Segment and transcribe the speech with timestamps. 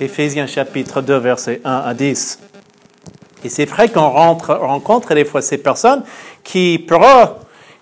[0.00, 2.38] Éphésiens chapitre 2, versets 1 à 10.
[3.44, 6.02] Et c'est vrai qu'on rencontre des fois ces personnes
[6.42, 7.26] qui, pour eux,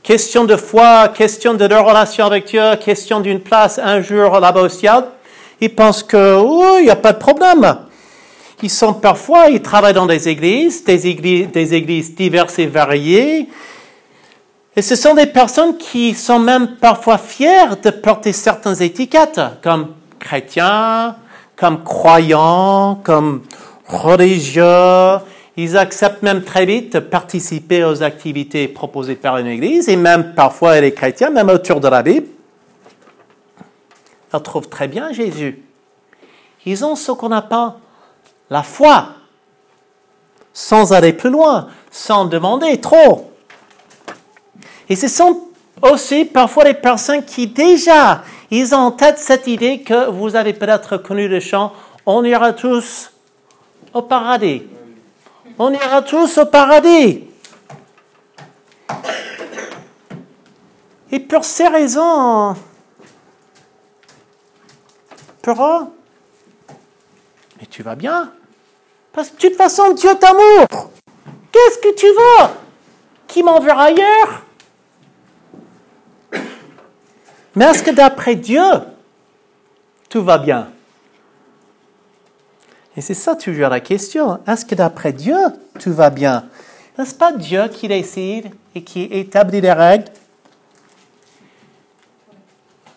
[0.03, 4.62] question de foi, question de leur relation avec Dieu, question d'une place un jour là-bas
[4.62, 5.04] au ciel,
[5.61, 7.79] ils pensent que, oh, il n'y a pas de problème.
[8.64, 13.48] Ils sont parfois, ils travaillent dans des églises, des églises, diverses et variées.
[14.75, 19.95] Et ce sont des personnes qui sont même parfois fiers de porter certaines étiquettes, comme
[20.19, 21.14] chrétiens,
[21.59, 23.43] comme croyants, comme
[23.86, 25.18] religieux.
[25.57, 30.35] Ils acceptent même très vite de participer aux activités proposées par une église, et même
[30.35, 32.28] parfois les chrétiens, même autour de la Bible.
[34.33, 35.62] Ils trouvent très bien Jésus.
[36.64, 37.78] Ils ont ce qu'on pas,
[38.50, 39.08] la foi,
[40.52, 43.33] sans aller plus loin, sans demander trop.
[44.88, 45.41] Et ce sont
[45.83, 50.52] aussi parfois les personnes qui déjà, ils ont en tête cette idée que vous avez
[50.52, 51.72] peut-être connu le chant,
[52.06, 53.12] on ira tous
[53.92, 54.62] au paradis.
[55.58, 57.24] On ira tous au paradis.
[61.10, 62.55] Et pour ces raisons,
[65.42, 65.88] pour
[67.58, 68.33] mais tu vas bien.
[69.12, 70.90] Parce que de toute façon, Dieu t'amour.
[71.50, 72.48] Qu'est-ce que tu veux
[73.27, 74.44] Qui m'enverra ailleurs?
[77.54, 78.62] Mais est-ce que d'après Dieu,
[80.08, 80.68] tout va bien?
[82.96, 84.40] Et c'est ça toujours la question.
[84.46, 85.36] Est-ce que d'après Dieu,
[85.78, 86.48] tout va bien?
[86.98, 90.10] N'est-ce pas Dieu qui décide et qui établit les règles?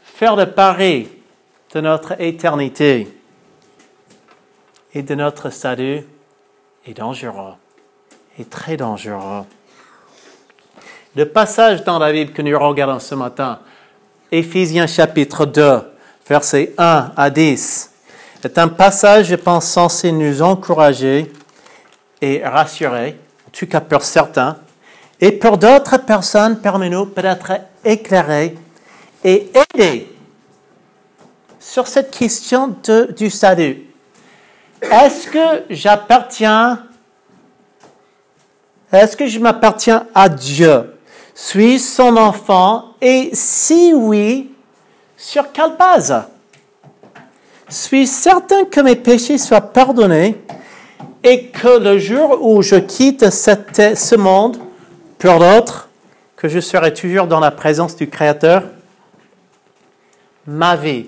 [0.03, 1.07] Faire le pari
[1.73, 3.07] de notre éternité
[4.93, 6.03] et de notre salut
[6.85, 7.53] est dangereux,
[8.39, 9.45] est très dangereux.
[11.15, 13.59] Le passage dans la Bible que nous regardons ce matin
[14.33, 15.81] Éphésiens chapitre 2,
[16.29, 17.91] versets 1 à 10,
[18.45, 21.29] est un passage, je pense, censé nous encourager
[22.21, 24.55] et rassurer, en tout cas pour certains,
[25.19, 27.51] et pour d'autres personnes parmi nous peut-être
[27.83, 28.55] éclairer
[29.21, 30.07] et aider
[31.59, 33.83] sur cette question de, du salut.
[34.81, 36.85] Est-ce que j'appartiens,
[38.93, 40.85] est-ce que je m'appartiens à Dieu?
[41.43, 44.51] Suis son enfant et si oui,
[45.17, 46.23] sur quelle base?
[47.67, 50.39] Suis certain que mes péchés soient pardonnés
[51.23, 54.59] et que le jour où je quitte ce monde
[55.17, 55.89] pour l'autre,
[56.35, 58.61] que je serai toujours dans la présence du Créateur
[60.45, 61.07] Ma vie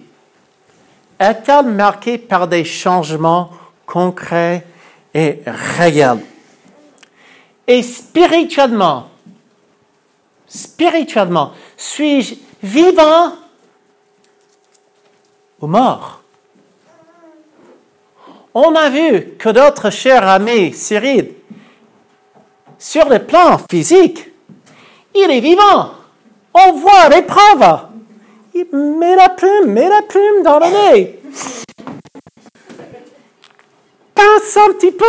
[1.20, 3.52] est-elle marquée par des changements
[3.86, 4.66] concrets
[5.14, 6.26] et réels?
[7.68, 9.10] Et spirituellement,
[10.54, 13.34] spirituellement Suis-je vivant
[15.60, 16.22] ou mort?
[18.54, 21.34] On a vu que d'autres chers amis, Cyril,
[22.78, 24.32] sur le plan physique,
[25.16, 25.92] il est vivant.
[26.54, 27.88] On voit l'épreuve.
[28.54, 31.20] Il met la plume, met la plume dans le nez.
[34.14, 35.06] Passe un petit peu.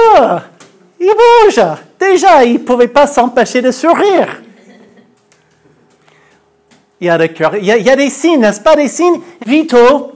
[1.01, 1.61] Il bouge.
[2.01, 4.44] Déjà, il ne pouvait pas s'empêcher de sourire
[7.01, 7.57] il y a cœur.
[7.57, 10.13] Il y a, des signes, n'est-ce pas, des signes vitaux,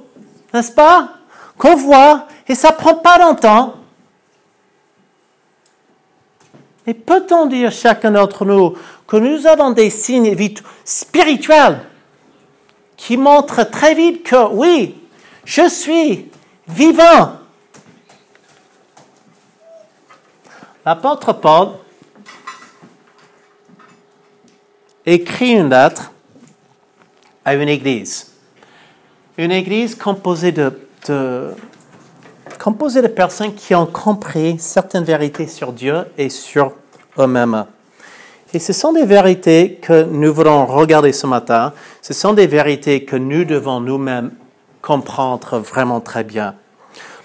[0.55, 1.11] n'est-ce pas,
[1.57, 3.75] qu'on voit, et ça prend pas longtemps.
[6.87, 8.75] Et peut-on dire chacun d'entre nous
[9.07, 11.81] que nous avons des signes vitaux spirituels
[12.97, 14.95] qui montrent très vite que oui,
[15.45, 16.31] je suis
[16.67, 17.33] vivant?
[20.87, 21.73] L'apôtre Paul
[25.05, 26.13] écrit une lettre
[27.49, 28.27] à une église.
[29.39, 30.71] Une église composée de,
[32.59, 36.75] composée de personnes qui ont compris certaines vérités sur Dieu et sur
[37.19, 37.65] eux-mêmes.
[38.53, 41.73] Et ce sont des vérités que nous voulons regarder ce matin.
[42.03, 44.33] Ce sont des vérités que nous devons nous-mêmes
[44.83, 46.55] comprendre vraiment très bien.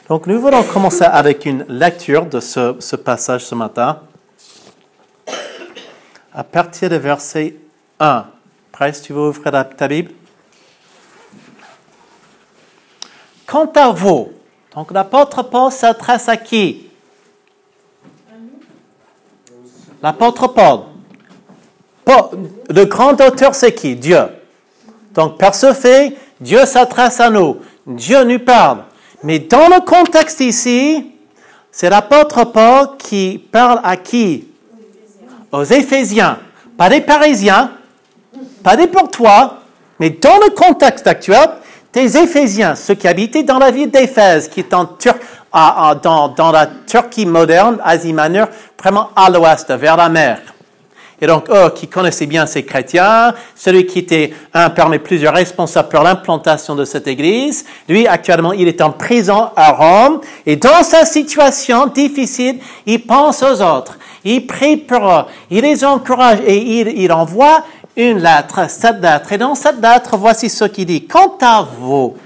[0.07, 3.99] Donc nous voulons commencer avec une lecture de ce, ce passage ce matin.
[6.33, 7.55] À partir de verset
[7.99, 8.25] 1.
[8.73, 10.11] Presse, tu veux ouvrir ta Bible?
[13.45, 14.31] Quant à vous,
[14.75, 16.89] donc l'apôtre Paul s'adresse à qui?
[20.01, 20.79] L'apôtre Paul.
[22.69, 23.95] Le grand auteur, c'est qui?
[23.95, 24.23] Dieu.
[25.13, 27.59] Donc, par ce fait, Dieu s'adresse à nous.
[27.85, 28.85] Dieu nous parle.
[29.21, 31.11] Mais dans le contexte ici,
[31.71, 34.47] c'est l'apôtre Paul qui parle à qui?
[35.51, 36.39] Aux Éphésiens.
[36.75, 37.71] Pas des Parisiens,
[38.63, 39.59] pas des pour toi,
[39.99, 41.49] mais dans le contexte actuel,
[41.93, 44.89] des Éphésiens, ceux qui habitaient dans la ville d'Éphèse, qui est en,
[46.01, 48.49] dans, dans la Turquie moderne, Asie mineure,
[48.79, 50.39] vraiment à l'ouest, vers la mer.
[51.21, 55.87] Et donc, eux qui connaissaient bien ces chrétiens, celui qui était un parmi plusieurs responsables
[55.87, 60.19] pour l'implantation de cette église, lui, actuellement, il est en prison à Rome.
[60.45, 63.97] Et dans sa situation difficile, il pense aux autres.
[64.25, 65.23] Il prie pour eux.
[65.49, 67.63] Il les encourage et il, il envoie
[67.95, 69.31] une lettre, cette lettre.
[69.31, 71.05] Et dans cette lettre, voici ce qu'il dit.
[71.05, 72.17] Quant à vous,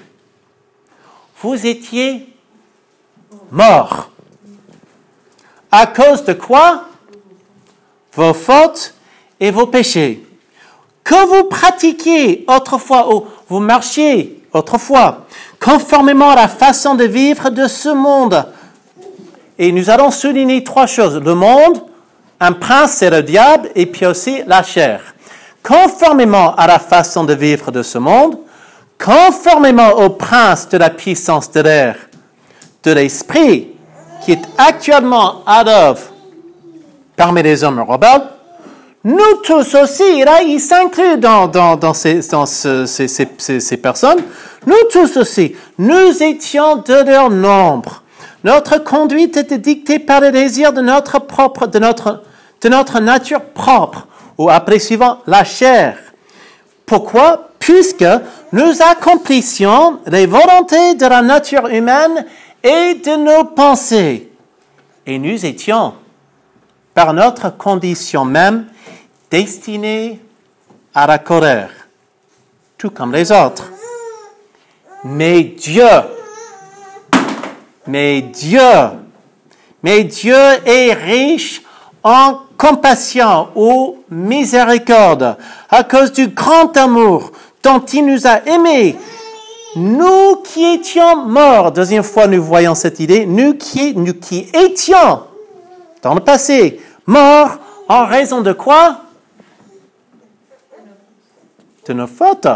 [1.41, 2.33] vous étiez
[3.51, 4.09] morts.
[5.71, 6.85] À cause de quoi?
[8.13, 8.93] Vos fautes
[9.39, 10.25] et vos péchés,
[11.03, 15.27] que vous pratiquiez autrefois ou vous marchiez autrefois,
[15.59, 18.47] conformément à la façon de vivre de ce monde.
[19.59, 21.17] Et nous allons souligner trois choses.
[21.17, 21.83] Le monde,
[22.39, 25.15] un prince, c'est le diable, et puis aussi la chair.
[25.67, 28.37] Conformément à la façon de vivre de ce monde,
[28.97, 31.97] conformément au prince de la puissance de l'air,
[32.83, 33.73] de l'esprit,
[34.23, 36.03] qui est actuellement à l'œuvre
[37.17, 38.23] parmi les hommes rebelles,
[39.03, 44.19] nous tous aussi, là, il s'inclut dans, ces, ces, personnes,
[44.65, 48.03] nous tous aussi, nous étions de leur nombre.
[48.43, 52.23] Notre conduite était dictée par les désirs de notre propre, de notre,
[52.61, 55.97] de notre nature propre, ou après suivant, la chair.
[56.85, 57.49] Pourquoi?
[57.59, 58.05] Puisque
[58.51, 62.25] nous accomplissions les volontés de la nature humaine
[62.63, 64.31] et de nos pensées.
[65.05, 65.93] Et nous étions
[66.93, 68.65] par notre condition même,
[69.29, 70.19] destinés
[70.95, 71.69] à la colère,
[72.77, 73.71] tout comme les autres.
[75.03, 75.85] Mais Dieu,
[77.85, 78.59] mais Dieu,
[79.83, 80.35] mais Dieu
[80.65, 81.61] est riche
[82.03, 85.37] en compassion ou miséricorde
[85.69, 87.31] à cause du grand amour
[87.63, 88.95] dont il nous a aimés.
[89.75, 95.23] Nous qui étions morts, deuxième fois nous voyons cette idée, nous qui, nous qui étions
[96.01, 97.57] dans le passé Mort
[97.87, 99.01] en raison de quoi?
[101.85, 102.47] De nos fautes.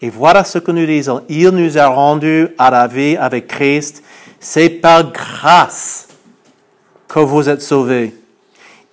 [0.00, 1.22] Et voilà ce que nous disons.
[1.28, 4.02] Il nous a rendus à la vie avec Christ.
[4.40, 6.08] C'est par grâce
[7.12, 8.14] que vous êtes sauvés.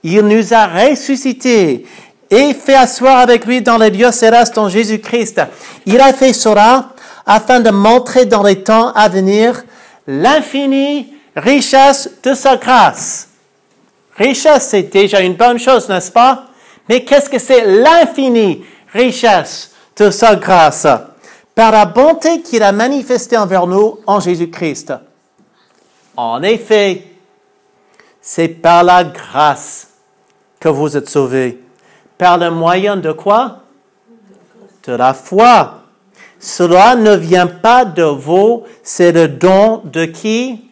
[0.04, 1.86] Il nous a ressuscités
[2.30, 5.42] et fait asseoir avec lui dans les lieux célestes en Jésus-Christ.
[5.86, 6.90] Il a fait cela
[7.26, 9.64] afin de montrer dans les temps à venir
[10.08, 13.30] l'infinie richesse de sa grâce
[14.20, 16.48] Richesse, c'est déjà une bonne chose, n'est-ce pas?
[16.90, 20.86] Mais qu'est-ce que c'est l'infinie richesse de sa grâce?
[21.56, 24.94] Par la bonté qu'il a manifestée envers nous en Jésus-Christ?
[26.18, 27.04] En effet,
[28.32, 29.88] c'est par la grâce
[30.60, 31.64] que vous êtes sauvés.
[32.16, 33.64] Par le moyen de quoi?
[34.86, 35.80] De la foi.
[36.40, 40.70] Cela ne vient pas de vous, c'est le don de qui?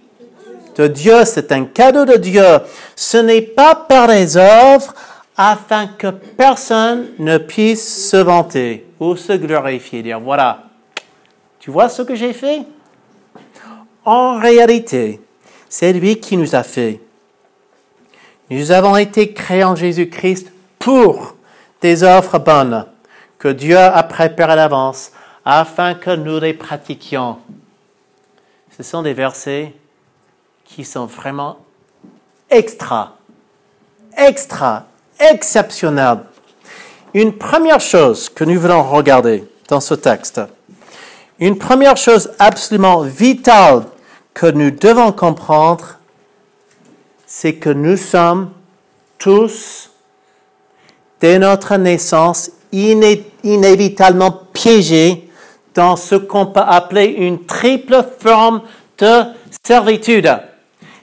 [0.75, 2.59] de Dieu, c'est un cadeau de Dieu.
[2.95, 4.93] Ce n'est pas par les œuvres
[5.35, 10.65] afin que personne ne puisse se vanter ou se glorifier, dire voilà,
[11.59, 12.61] tu vois ce que j'ai fait?
[14.05, 15.19] En réalité,
[15.67, 17.01] c'est lui qui nous a fait.
[18.49, 21.35] Nous avons été créés en Jésus-Christ pour
[21.81, 22.85] des œuvres bonnes
[23.37, 25.11] que Dieu a préparées à l'avance
[25.43, 27.37] afin que nous les pratiquions.
[28.75, 29.73] Ce sont des versets
[30.63, 31.59] qui sont vraiment
[32.49, 33.17] extra,
[34.15, 34.85] extra,
[35.19, 36.19] exceptionnels.
[37.13, 40.41] Une première chose que nous voulons regarder dans ce texte,
[41.39, 43.83] une première chose absolument vitale
[44.33, 45.96] que nous devons comprendre,
[47.39, 48.49] c'est que nous sommes
[49.19, 49.91] tous,
[51.21, 55.29] dès notre naissance, inévitablement piégés
[55.75, 58.63] dans ce qu'on peut appeler une triple forme
[58.97, 59.21] de
[59.63, 60.35] servitude.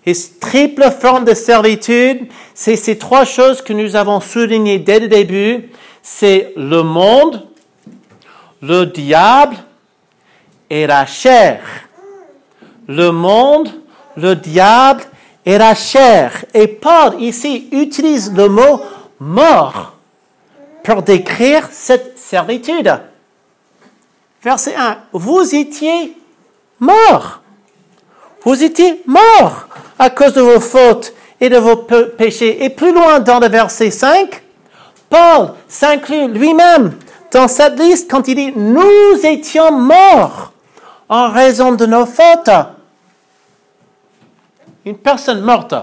[0.06, 5.06] Et triple forme de servitude, c'est ces trois choses que nous avons soulignées dès le
[5.06, 5.70] début.
[6.02, 7.46] C'est le monde,
[8.60, 9.54] le diable
[10.68, 11.60] et la chair.
[12.88, 13.68] Le monde,
[14.16, 15.04] le diable
[15.44, 16.44] et la chair.
[16.54, 18.80] Et Paul ici utilise le mot
[19.20, 19.94] mort
[20.82, 22.92] pour décrire cette servitude.
[24.42, 24.98] Verset 1.
[25.12, 26.16] Vous étiez
[26.78, 27.40] mort.
[28.42, 32.64] Vous étiez mort à cause de vos fautes et de vos péchés.
[32.64, 34.42] Et plus loin dans le verset 5,
[35.08, 36.92] Paul s'inclut lui-même
[37.32, 40.52] dans cette liste quand il dit Nous étions morts
[41.08, 42.50] en raison de nos fautes.
[44.86, 45.74] Une personne morte,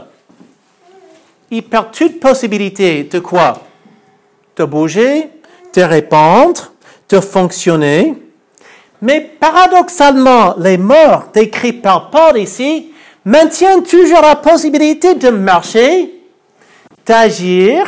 [1.50, 3.60] il perd toute possibilité de quoi?
[4.56, 5.28] De bouger,
[5.74, 6.72] de répondre,
[7.10, 8.16] de fonctionner.
[9.02, 12.92] Mais paradoxalement, les morts décrits par Paul ici
[13.26, 16.14] maintiennent toujours la possibilité de marcher,
[17.04, 17.88] d'agir,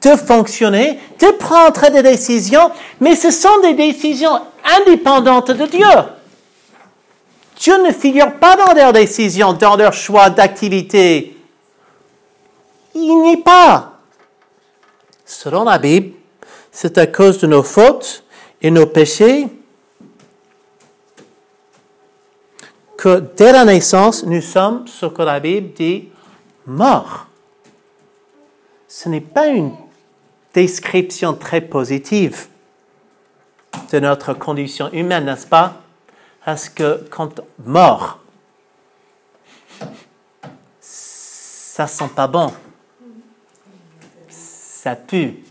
[0.00, 4.38] de fonctionner, de prendre des décisions, mais ce sont des décisions
[4.78, 5.86] indépendantes de Dieu.
[7.62, 11.36] Dieu ne figure pas dans leurs décisions, dans leurs choix d'activité.
[12.92, 14.00] Il n'y pas.
[15.24, 16.16] Selon la Bible,
[16.72, 18.24] c'est à cause de nos fautes
[18.62, 19.46] et nos péchés
[22.96, 26.08] que dès la naissance, nous sommes ce que la Bible dit
[26.66, 27.28] morts.
[28.88, 29.70] Ce n'est pas une
[30.52, 32.48] description très positive
[33.92, 35.81] de notre condition humaine, n'est-ce pas?
[36.44, 38.18] Parce que quand mort,
[40.80, 42.52] ça sent pas bon.
[44.28, 45.44] Ça pue.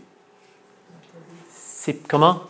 [1.50, 2.42] C'est comment?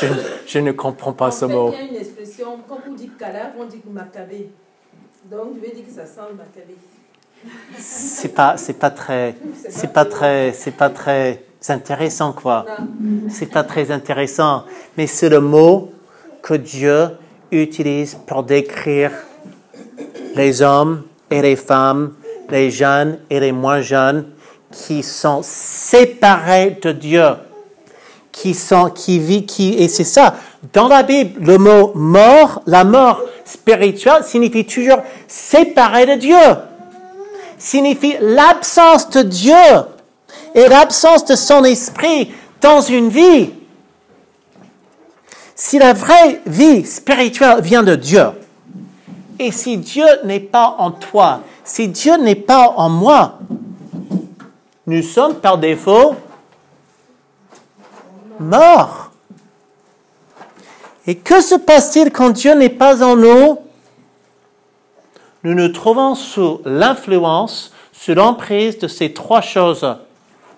[0.00, 0.06] je,
[0.46, 1.72] je, ne comprends pas en ce fait, mot.
[1.72, 4.50] Il y a une expression, quand vous dites cadavre, on dit macabé.
[5.24, 6.76] Donc, je vais dire que ça sent le macabé.
[7.78, 9.36] C'est pas, c'est pas très,
[9.70, 12.64] c'est pas très, c'est pas très intéressant quoi.
[13.28, 14.64] C'est pas très intéressant,
[14.96, 15.92] mais c'est le mot
[16.42, 17.10] que Dieu
[17.52, 19.10] utilise pour décrire
[20.34, 22.14] les hommes et les femmes,
[22.48, 24.26] les jeunes et les moins jeunes,
[24.72, 27.28] qui sont séparés de Dieu,
[28.32, 30.36] qui sont, qui vivent, qui, et c'est ça.
[30.72, 36.36] Dans la Bible, le mot mort, la mort spirituelle signifie toujours séparé de Dieu.
[37.58, 39.54] Signifie l'absence de Dieu
[40.54, 43.50] et l'absence de son esprit dans une vie.
[45.54, 48.26] Si la vraie vie spirituelle vient de Dieu,
[49.38, 53.38] et si Dieu n'est pas en toi, si Dieu n'est pas en moi,
[54.86, 56.14] nous sommes par défaut
[58.38, 59.10] morts.
[61.06, 63.58] Et que se passe-t-il quand Dieu n'est pas en nous?
[65.42, 69.96] Nous nous trouvons sous l'influence, sous l'emprise de ces trois choses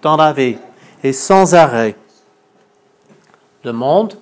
[0.03, 0.59] dans la vie
[1.03, 1.97] et sans arrêt.
[3.65, 4.19] Le monde,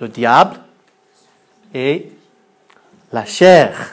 [0.00, 0.56] le diable
[1.74, 2.10] et
[3.12, 3.92] la chair.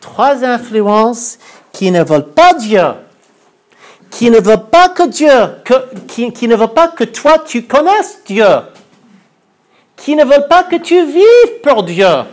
[0.00, 1.38] Trois influences
[1.72, 2.84] qui ne veulent pas Dieu,
[4.10, 5.30] qui ne veulent pas que Dieu,
[6.06, 8.46] qui, qui ne veulent pas que toi tu connaisses Dieu,
[9.96, 12.24] qui ne veulent pas que tu vives pour Dieu,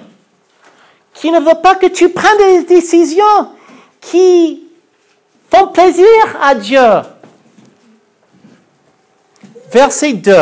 [1.13, 3.23] qui ne veulent pas que tu prennes des décisions
[4.01, 4.64] qui
[5.55, 6.05] font plaisir
[6.41, 6.79] à Dieu.
[9.71, 10.33] Verset 2.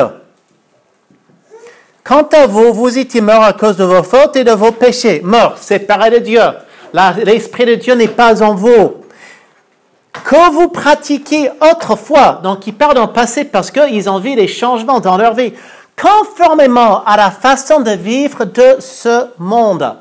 [2.04, 5.22] Quant à vous, vous étiez morts à cause de vos fautes et de vos péchés.
[5.24, 6.42] Morts, séparés de Dieu.
[7.24, 8.96] L'Esprit de Dieu n'est pas en vous.
[10.12, 15.00] Que vous pratiquiez autrefois, donc ils parlent en passé parce qu'ils ont vu des changements
[15.00, 15.54] dans leur vie,
[16.00, 19.96] conformément à la façon de vivre de ce monde.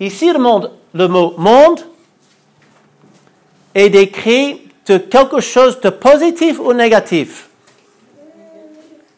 [0.00, 1.80] Ici, le, monde, le mot monde
[3.76, 7.48] est décrit de quelque chose de positif ou négatif.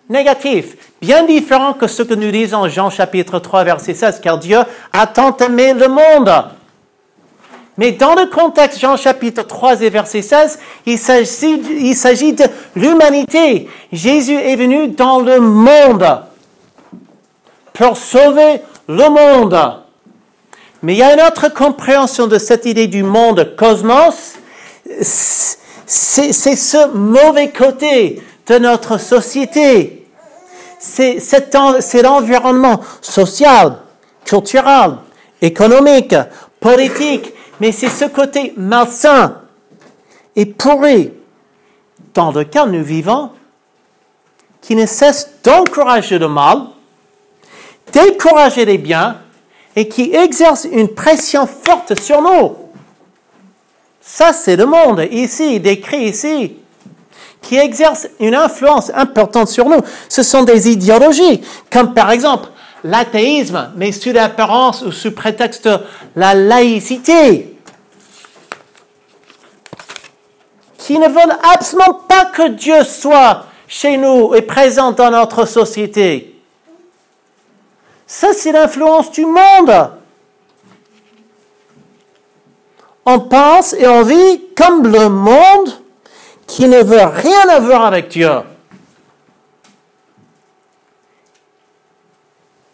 [0.08, 4.38] Négatif, bien différent que ce que nous disons en Jean chapitre 3 verset 16, car
[4.38, 4.58] Dieu
[4.92, 6.32] a tant aimé le monde.
[7.76, 12.44] Mais dans le contexte Jean chapitre 3 et verset 16, il s'agit, il s'agit de
[12.74, 13.68] l'humanité.
[13.92, 16.22] Jésus est venu dans le monde
[17.74, 19.56] pour sauver le monde.
[20.82, 24.38] Mais il y a une autre compréhension de cette idée du monde cosmos.
[25.00, 30.06] C'est, ce mauvais côté de notre société.
[30.78, 33.78] C'est l'environnement social,
[34.24, 34.96] culturel,
[35.40, 36.14] économique,
[36.60, 39.42] politique, mais c'est ce côté malsain
[40.36, 41.12] et pourri
[42.14, 43.30] dans lequel nous vivons
[44.60, 46.58] qui ne cesse d'encourager le mal,
[47.92, 49.16] décourager les biens
[49.74, 52.56] et qui exerce une pression forte sur nous.
[54.10, 56.56] Ça, c'est le monde ici, décrit ici,
[57.42, 59.82] qui exerce une influence importante sur nous.
[60.08, 62.48] Ce sont des idéologies, comme par exemple
[62.82, 65.78] l'athéisme, mais sous l'apparence ou sous prétexte de
[66.16, 67.54] la laïcité,
[70.78, 76.34] qui ne veulent absolument pas que Dieu soit chez nous et présent dans notre société.
[78.06, 79.97] Ça, c'est l'influence du monde.
[83.10, 85.70] on pense et on vit comme le monde
[86.46, 88.28] qui ne veut rien avoir avec Dieu.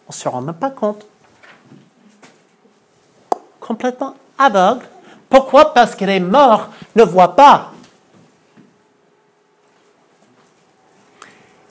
[0.07, 1.05] On ne se rend même pas compte.
[3.61, 4.85] Complètement aveugle.
[5.29, 5.73] Pourquoi?
[5.73, 7.71] Parce que les morts ne voient pas.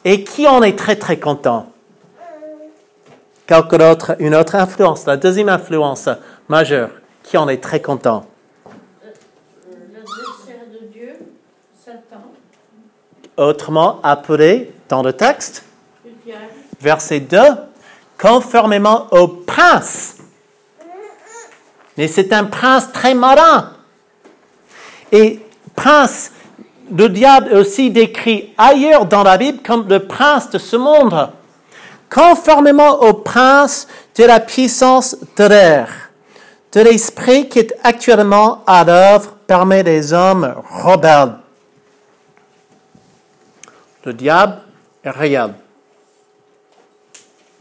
[0.06, 1.70] Et qui en est très très content?
[3.46, 6.08] Quelque autre, une autre influence, la deuxième influence
[6.48, 6.90] majeure,
[7.22, 8.24] qui en est très content?
[13.36, 15.64] Autrement appelé dans le texte,
[16.80, 17.38] verset 2,
[18.18, 20.16] conformément au prince.
[21.96, 23.72] Mais c'est un prince très malin.
[25.10, 25.40] Et
[25.74, 26.32] prince,
[26.90, 31.30] le diable est aussi décrit ailleurs dans la Bible comme le prince de ce monde.
[32.10, 35.88] Conformément au prince de la puissance de l'air,
[36.72, 41.43] de l'esprit qui est actuellement à l'œuvre parmi les hommes rebelles.
[44.04, 44.58] Le diable
[45.02, 45.54] est réel.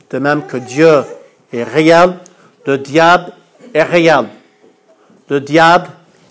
[0.09, 1.03] De même que Dieu
[1.53, 2.17] est réel,
[2.65, 3.31] le diable
[3.73, 4.27] est réel.
[5.29, 5.87] Le diable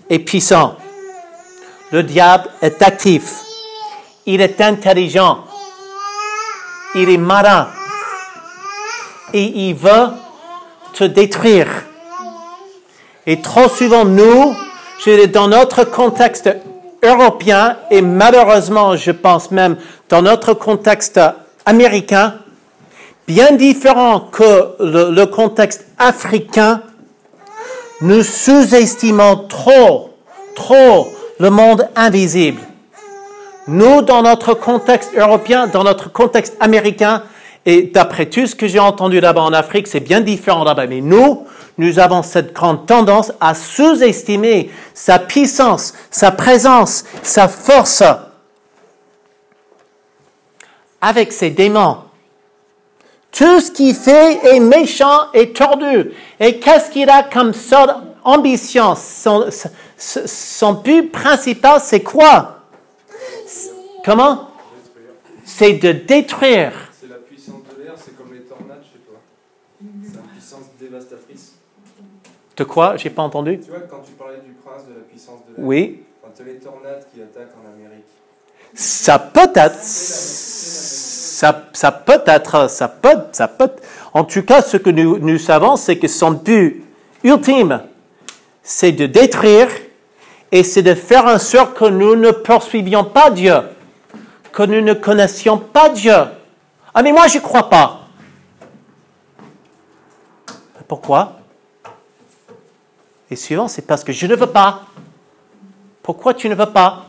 [0.09, 0.77] est puissant.
[1.91, 3.41] Le diable est actif.
[4.25, 5.45] Il est intelligent.
[6.95, 7.67] Il est malin.
[9.33, 10.09] Et il veut
[10.93, 11.67] te détruire.
[13.25, 14.55] Et trop souvent, nous,
[15.33, 16.49] dans notre contexte
[17.03, 19.77] européen, et malheureusement, je pense même
[20.09, 21.19] dans notre contexte
[21.65, 22.35] américain,
[23.27, 26.81] bien différent que le, le contexte africain,
[28.01, 30.09] nous sous-estimons trop,
[30.55, 31.07] trop
[31.39, 32.61] le monde invisible.
[33.67, 37.23] Nous, dans notre contexte européen, dans notre contexte américain,
[37.65, 40.87] et d'après tout ce que j'ai entendu là-bas en Afrique, c'est bien différent là-bas.
[40.87, 41.45] Mais nous,
[41.77, 48.03] nous avons cette grande tendance à sous-estimer sa puissance, sa présence, sa force
[51.01, 51.97] avec ses démons.
[53.31, 56.11] Tout ce qu'il fait est méchant et tordu.
[56.39, 57.91] Et qu'est-ce qu'il a comme sorte
[58.23, 59.49] ambition son,
[59.97, 62.59] son, son but principal, c'est quoi?
[64.05, 64.49] Comment?
[65.45, 66.73] C'est de détruire.
[66.99, 69.15] C'est la puissance de l'air, c'est comme les tornades chez toi.
[69.79, 71.53] C'est une puissance dévastatrice.
[72.55, 73.59] De quoi J'ai pas entendu.
[73.59, 76.03] Tu vois, quand tu parlais du prince de la puissance de l'air, Oui.
[76.21, 78.05] quand tu as les tornades qui attaquent en Amérique,
[78.75, 83.69] Ça peut être, ça, ça peut être, ça peut, ça peut.
[84.13, 86.83] En tout cas, ce que nous, nous savons, c'est que son but
[87.23, 87.81] ultime,
[88.61, 89.67] c'est de détruire
[90.51, 93.55] et c'est de faire en sorte que nous ne poursuivions pas Dieu,
[94.51, 96.13] que nous ne connaissions pas Dieu.
[96.93, 98.02] Ah, mais moi, je crois pas.
[100.87, 101.33] Pourquoi?
[103.31, 104.83] Et suivant, c'est parce que je ne veux pas.
[106.01, 107.05] Pourquoi tu ne veux pas?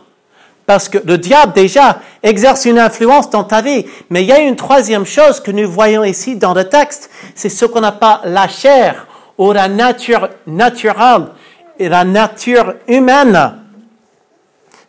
[0.67, 3.85] Parce que le diable déjà exerce une influence dans ta vie.
[4.09, 7.11] Mais il y a une troisième chose que nous voyons ici dans le texte.
[7.35, 9.07] C'est ce qu'on appelle la chair
[9.37, 11.27] ou la nature naturelle
[11.79, 13.57] et la nature humaine.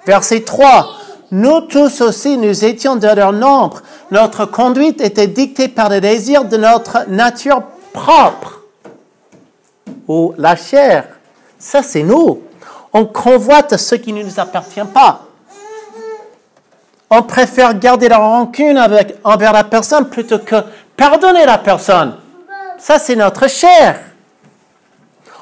[0.06, 0.88] Verset 3.
[1.32, 3.82] Nous tous aussi, nous étions de leur nombre.
[4.12, 8.62] Notre conduite était dictée par les désirs de notre nature propre.
[10.08, 11.08] Ou la chair.
[11.58, 12.41] Ça, c'est nous.
[12.94, 15.26] On convoite ce qui ne nous appartient pas.
[17.10, 18.80] On préfère garder la rancune
[19.24, 20.56] envers la personne plutôt que
[20.98, 22.18] pardonner la personne.
[22.78, 24.00] Ça, c'est notre chair.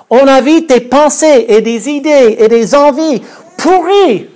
[0.09, 3.21] On a vite des pensées et des idées et des envies
[3.57, 4.29] pourries.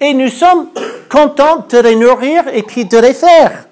[0.00, 0.70] Et nous sommes
[1.10, 3.66] contents de les nourrir et puis de les faire.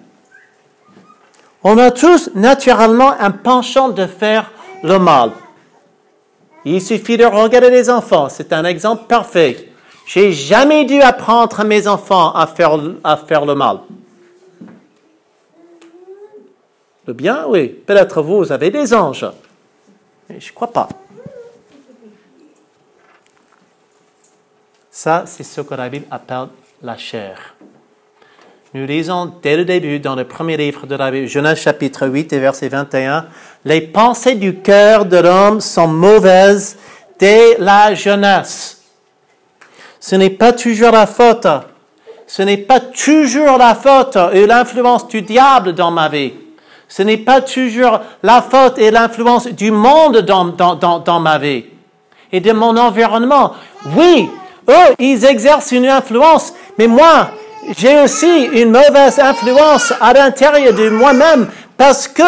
[1.63, 4.51] On a tous naturellement un penchant de faire
[4.83, 5.33] le mal.
[6.65, 9.69] Il suffit de regarder les enfants, c'est un exemple parfait.
[10.07, 13.81] J'ai jamais dû apprendre à mes enfants à faire, à faire le mal.
[17.07, 17.69] Le bien, oui.
[17.69, 19.27] Peut-être vous, avez des anges.
[20.29, 20.89] Je ne crois pas.
[24.91, 26.49] Ça, c'est ce que la Bible appelle
[26.83, 27.55] la chair.
[28.75, 32.35] Nous lisons dès le début, dans le premier livre de la Bible, Genèse chapitre 8
[32.35, 33.25] et verset 21,
[33.65, 36.77] Les pensées du cœur de l'homme sont mauvaises
[37.19, 38.83] dès la jeunesse.
[39.99, 41.47] Ce n'est pas toujours la faute.
[42.27, 46.35] Ce n'est pas toujours la faute et l'influence du diable dans ma vie.
[46.89, 51.39] Ce n'est pas toujours la faute et l'influence du monde dans, dans, dans, dans ma
[51.39, 51.65] vie
[52.31, 53.55] et de mon environnement.
[53.97, 54.29] Oui,
[54.69, 57.31] eux, ils exercent une influence, mais moi,
[57.77, 62.23] j'ai aussi une mauvaise influence à l'intérieur de moi-même parce que,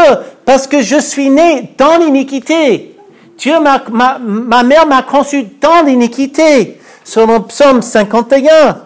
[0.45, 2.97] parce que je suis né dans l'iniquité.
[3.38, 6.79] Dieu m'a, ma, ma mère m'a conçu dans l'iniquité.
[7.05, 8.83] Selon Psaume 51.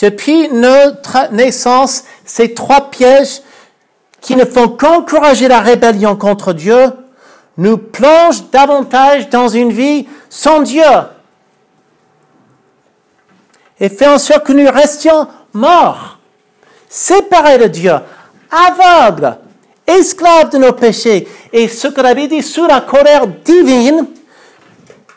[0.00, 3.40] Depuis notre naissance, ces trois pièges
[4.20, 6.92] qui ne font qu'encourager la rébellion contre Dieu
[7.56, 10.82] nous plongent davantage dans une vie sans Dieu.
[13.80, 16.18] Et fait en sorte que nous restions morts,
[16.88, 17.94] séparés de Dieu,
[18.50, 19.36] aveugles,
[19.86, 24.06] esclaves de nos péchés, et ce que l'avait dit sous la colère divine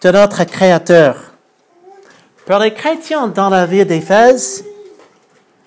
[0.02, 1.15] de notre Créateur.
[2.46, 4.63] Pour les chrétiens dans la ville d'Éphèse,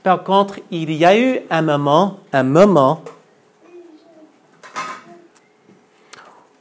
[0.03, 3.03] par contre, il y a eu un moment, un moment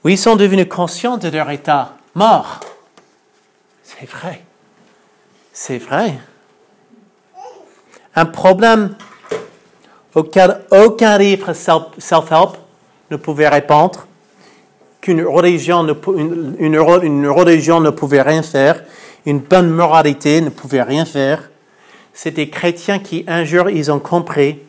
[0.03, 2.59] où ils sont devenus conscients de leur état mort.
[3.83, 4.43] C'est vrai.
[5.61, 6.13] C'est vrai.
[8.15, 8.95] Un problème
[10.15, 12.55] auquel aucun livre self-help
[13.11, 14.07] ne pouvait répondre,
[15.01, 15.91] qu'une religion, ne,
[17.89, 18.81] pouvait rien faire,
[19.25, 21.49] une bonne moralité ne pouvait rien faire.
[22.13, 24.59] C'est des chrétiens qui, un jour, ils ont compris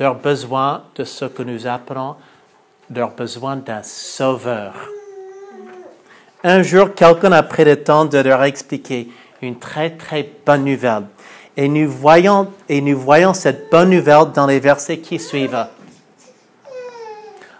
[0.00, 2.16] leur besoin de ce que nous appelons
[2.92, 4.74] leur besoin d'un sauveur.
[6.42, 9.08] Un jour, quelqu'un a pris le temps de leur expliquer
[9.46, 11.04] une très très bonne nouvelle.
[11.56, 15.66] Et nous voyons, et nous voyons cette bonne nouvelle dans les versets qui suivent.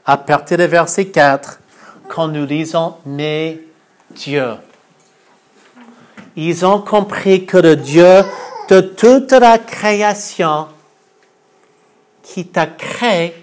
[0.05, 1.61] À partir du verset 4,
[2.09, 3.61] quand nous lisons Mais
[4.11, 4.55] Dieu,
[6.37, 8.23] ils ont compris que le Dieu
[8.69, 10.69] de toute la création
[12.23, 13.35] qui t'a créé,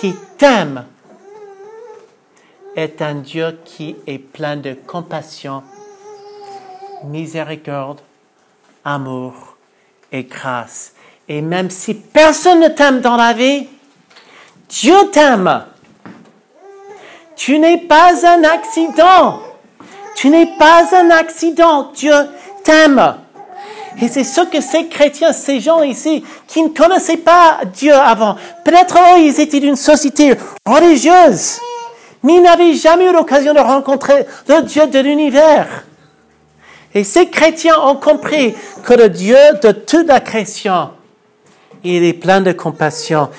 [0.00, 0.84] qui t'aime,
[2.74, 5.62] est un Dieu qui est plein de compassion,
[7.04, 8.00] miséricorde,
[8.84, 9.56] amour
[10.12, 10.92] et grâce.
[11.28, 13.68] Et même si personne ne t'aime dans la vie,
[14.68, 15.64] Dieu t'aime.
[17.36, 19.40] Tu n'es pas un accident.
[20.16, 21.92] Tu n'es pas un accident.
[21.94, 22.14] Dieu
[22.64, 23.16] t'aime.
[24.00, 28.36] Et c'est ce que ces chrétiens, ces gens ici, qui ne connaissaient pas Dieu avant,
[28.64, 30.34] peut-être eux, ils étaient d'une société
[30.64, 31.58] religieuse,
[32.22, 35.84] mais ils n'avaient jamais eu l'occasion de rencontrer le Dieu de l'univers.
[36.94, 40.90] Et ces chrétiens ont compris que le Dieu de toute la création,
[41.84, 43.30] il est plein de compassion.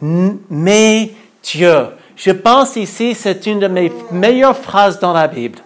[0.00, 1.10] Mais
[1.42, 5.58] Dieu, je pense ici, c'est une de mes meilleures phrases dans la Bible.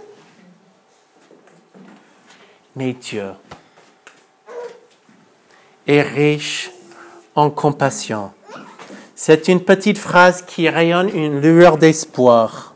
[2.76, 3.30] Mais Dieu
[5.86, 6.70] est riche
[7.34, 8.32] en compassion.
[9.14, 12.74] C'est une petite phrase qui rayonne une lueur d'espoir.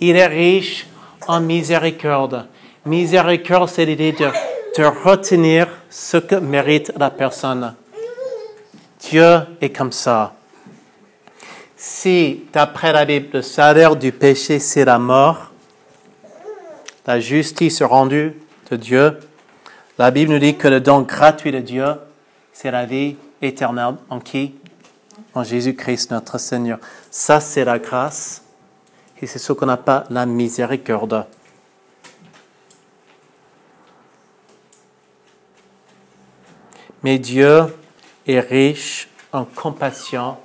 [0.00, 0.86] Il est riche
[1.28, 2.48] en miséricorde.
[2.84, 7.74] Miséricorde, c'est l'idée de, retenir ce que mérite la personne.
[9.00, 10.34] Dieu est comme ça.
[11.76, 15.52] Si, d'après la Bible, le salaire du péché, c'est la mort,
[17.06, 18.34] la justice rendue
[18.70, 19.18] de Dieu,
[19.98, 21.86] la Bible nous dit que le don gratuit de Dieu,
[22.52, 24.54] c'est la vie éternelle en qui?
[25.34, 26.78] En Jésus-Christ notre Seigneur.
[27.10, 28.42] Ça, c'est la grâce.
[29.20, 31.26] Et c'est ce qu'on appelle la miséricorde.
[37.02, 37.64] Mais Dieu
[38.26, 40.36] est riche en compassion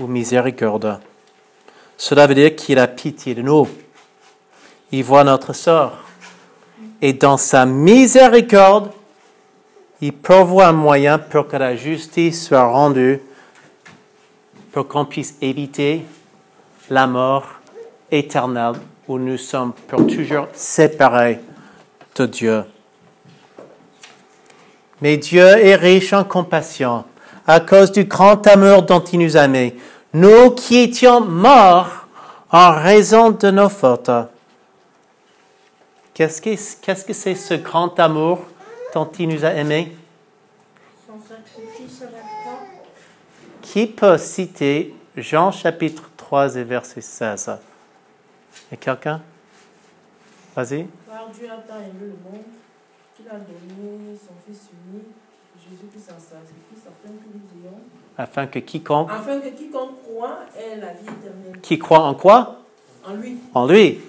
[0.00, 1.00] ou miséricorde.
[1.96, 3.68] Cela veut dire qu'il a pitié de nous.
[4.92, 5.98] Il voit notre sort.
[7.02, 8.90] Et dans sa miséricorde,
[10.00, 13.20] il pourvoit un moyen pour que la justice soit rendue,
[14.72, 16.04] pour qu'on puisse éviter
[16.88, 17.46] la mort
[18.10, 18.74] éternelle
[19.08, 21.40] où nous sommes pour toujours séparés
[22.14, 22.64] de Dieu.
[25.00, 27.04] Mais Dieu est riche en compassion
[27.46, 29.46] à cause du grand amour dont il nous a.
[30.12, 32.06] Nous qui étions morts
[32.50, 34.10] en raison de nos fautes.
[36.14, 38.40] Qu'est-ce que c'est ce grand amour
[38.92, 39.96] dont il nous a aimés?
[43.62, 47.50] Qui peut citer Jean chapitre 3 et verset 16?
[48.70, 49.22] Y a quelqu'un?
[50.56, 50.86] Vas-y.
[53.30, 55.06] A donné son Fils unique,
[55.70, 57.78] Jésus-Christ en sacrifice, afin que nous ayons,
[58.16, 61.60] Afin que quiconque, afin que quiconque croit ait la vie éternelle.
[61.62, 62.62] qui croit en quoi?
[63.06, 63.36] En lui.
[63.54, 64.00] en lui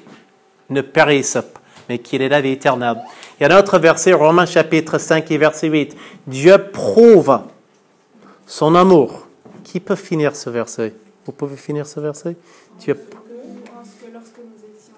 [0.69, 1.37] ne périsse,
[1.87, 3.01] mais qu'il ait la vie éternelle.
[3.39, 5.95] Il y a un autre verset, Romains chapitre 5 et verset 8.
[6.27, 7.39] Dieu prouve
[8.45, 9.27] son amour.
[9.63, 10.93] Qui peut finir ce verset?
[11.25, 12.35] Vous pouvez finir ce verset?
[12.79, 14.95] Dieu, Parce que lorsque nous étions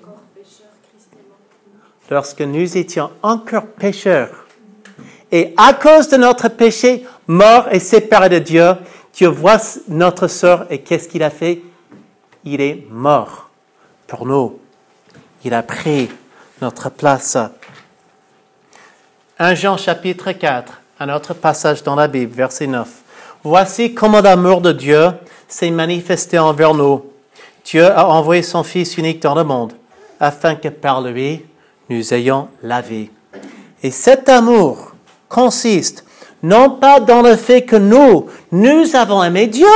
[0.00, 1.80] encore pécheurs, Christ est mort pour nous.
[2.10, 4.46] Lorsque nous étions encore pécheurs,
[5.32, 8.72] et à cause de notre péché, mort et séparés de Dieu,
[9.12, 11.62] Dieu voit notre sort et qu'est-ce qu'il a fait?
[12.44, 13.50] Il est mort
[14.06, 14.58] pour nous.
[15.44, 16.08] Il a pris
[16.62, 17.36] notre place.
[19.38, 22.88] 1 Jean chapitre 4, un autre passage dans la Bible, verset 9.
[23.42, 25.10] Voici comment l'amour de Dieu
[25.48, 27.04] s'est manifesté envers nous.
[27.64, 29.72] Dieu a envoyé son Fils unique dans le monde,
[30.20, 31.44] afin que par lui,
[31.88, 33.10] nous ayons la vie.
[33.82, 34.92] Et cet amour
[35.28, 36.04] consiste
[36.42, 39.66] non pas dans le fait que nous, nous avons aimé Dieu,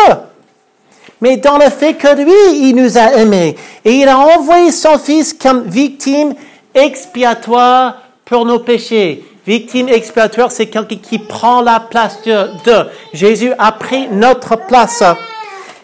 [1.20, 3.56] mais dans le fait que lui, il nous a aimés.
[3.84, 6.34] Et il a envoyé son Fils comme victime
[6.74, 9.24] expiatoire pour nos péchés.
[9.46, 12.88] Victime expiatoire, c'est quelqu'un qui prend la place de, de.
[13.12, 15.02] Jésus a pris notre place.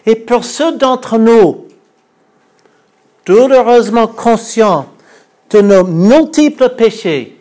[0.05, 1.65] Et pour ceux d'entre nous,
[3.25, 4.87] douloureusement conscients
[5.49, 7.37] de nos multiples péchés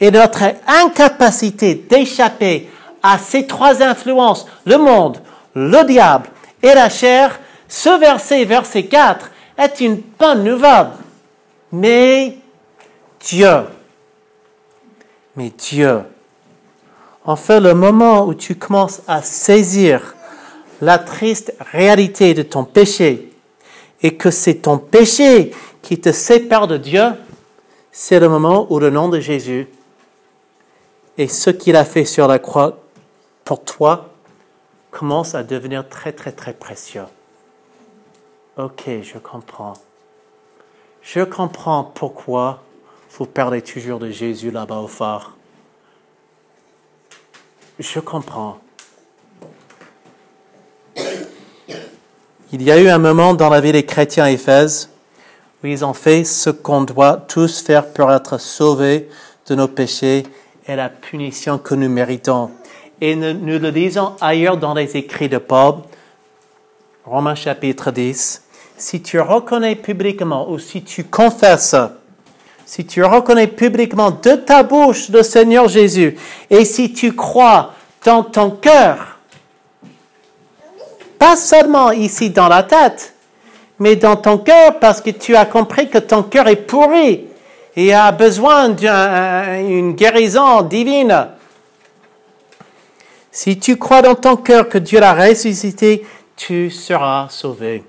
[0.00, 2.68] et notre incapacité d'échapper
[3.02, 5.18] à ces trois influences, le monde,
[5.54, 6.28] le diable
[6.62, 10.88] et la chair, ce verset, verset 4, est une bonne nouvelle.
[11.72, 12.38] Mais
[13.20, 13.64] Dieu,
[15.36, 16.00] mais Dieu,
[17.24, 20.14] en fait, le moment où tu commences à saisir
[20.80, 23.30] la triste réalité de ton péché
[24.02, 25.52] et que c'est ton péché
[25.84, 27.02] qui te sépare de Dieu,
[27.92, 29.68] c'est le moment où le nom de Jésus
[31.18, 32.78] et ce qu'il a fait sur la croix
[33.44, 34.08] pour toi
[34.90, 37.04] commence à devenir très très très précieux.
[38.56, 39.74] Ok, je comprends.
[41.02, 42.62] Je comprends pourquoi
[43.18, 45.36] vous parlez toujours de Jésus là-bas au phare.
[47.78, 48.58] Je comprends.
[52.52, 54.93] Il y a eu un moment dans la vie des chrétiens à Éphèse
[55.64, 59.08] ils ont fait ce qu'on doit tous faire pour être sauvés
[59.46, 60.24] de nos péchés
[60.66, 62.50] et la punition que nous méritons.
[63.00, 65.76] Et nous, le lisons ailleurs dans les écrits de Paul,
[67.04, 68.42] Romains chapitre 10.
[68.76, 71.76] Si tu reconnais publiquement ou si tu confesses
[72.66, 76.16] si tu reconnais publiquement de ta bouche le Seigneur Jésus,
[76.50, 77.72] et si tu crois
[78.04, 79.18] dans ton cœur,
[81.18, 83.13] pas seulement ici dans la tête,
[83.78, 87.26] mais dans ton cœur parce que tu as compris que ton cœur est pourri
[87.76, 91.28] et a besoin d'une guérison divine.
[93.32, 96.06] Si tu crois dans ton cœur que Dieu l'a ressuscité,
[96.36, 97.82] tu seras sauvé.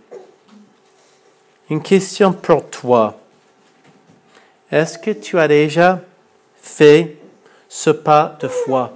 [1.69, 3.19] Une question pour toi.
[4.71, 6.01] Est-ce que tu as déjà
[6.61, 7.17] fait
[7.69, 8.93] ce pas de foi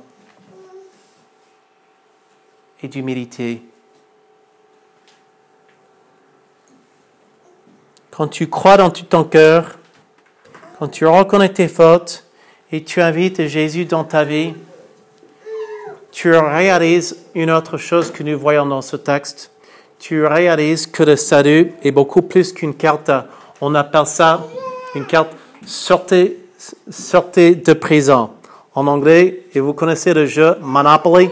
[2.82, 3.62] et d'humilité?
[8.20, 9.78] Quand tu crois dans tout ton cœur,
[10.78, 12.26] quand tu reconnais tes fautes
[12.70, 14.54] et tu invites Jésus dans ta vie,
[16.12, 19.52] tu réalises une autre chose que nous voyons dans ce texte.
[20.00, 23.10] Tu réalises que le salut est beaucoup plus qu'une carte.
[23.62, 24.44] On appelle ça
[24.96, 25.32] une carte
[25.66, 26.36] sortez,
[26.76, 28.32] de prison.
[28.76, 31.30] En anglais, et vous connaissez le jeu Monopoly?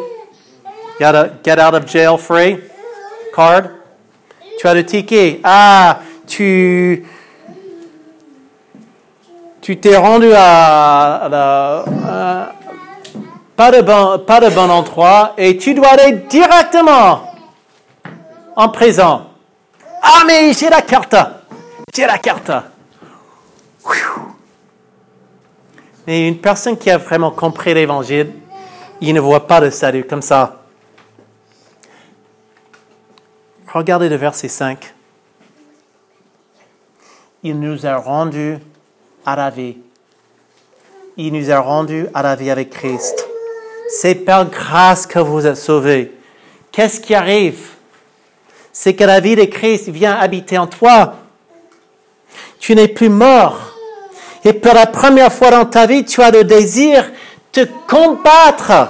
[1.01, 2.59] Il y a Get Out of Jail Free
[3.35, 3.63] card.
[4.57, 5.41] Tu as le ticket.
[5.43, 7.03] Ah, tu
[9.61, 12.53] tu t'es rendu à,
[13.55, 17.33] pas de bon pas de bon endroit et tu dois aller directement
[18.55, 19.23] en prison.
[20.01, 21.15] Ah mais j'ai la carte.
[21.93, 22.51] J'ai la carte.
[26.05, 28.31] Mais une personne qui a vraiment compris l'évangile,
[29.01, 30.61] il ne voit pas le salut comme ça.
[33.73, 34.93] Regardez le verset 5.
[37.43, 38.57] Il nous a rendus
[39.25, 39.77] à la vie.
[41.17, 43.27] Il nous a rendus à la vie avec Christ.
[43.89, 46.11] C'est par grâce que vous êtes sauvés.
[46.71, 47.59] Qu'est-ce qui arrive?
[48.71, 51.15] C'est que la vie de Christ vient habiter en toi.
[52.59, 53.77] Tu n'es plus mort
[54.47, 57.11] et pour la première fois dans ta vie, tu as le désir
[57.53, 58.89] de combattre